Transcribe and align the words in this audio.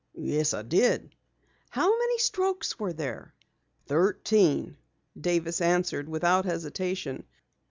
"Yes, 0.17 0.55
I 0.55 0.63
did." 0.63 1.13
"How 1.69 1.95
many 1.99 2.17
strokes 2.17 2.79
were 2.79 2.91
there?" 2.91 3.35
"Thirteen," 3.85 4.75
Davis 5.21 5.61
answered 5.61 6.09
without 6.09 6.43
hesitation. 6.45 7.23